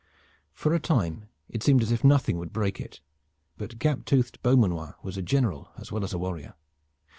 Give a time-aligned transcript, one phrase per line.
[0.51, 3.01] For a time it seemed as if nothing would break it,
[3.55, 6.55] but gap toothed Beaumanoir was a general as well as a warrior.